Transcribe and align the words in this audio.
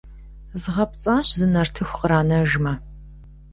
Згъэпцӏащ, 0.61 1.27
зы 1.39 1.47
нартыху 1.53 1.97
къранэжмэ! 2.01 2.73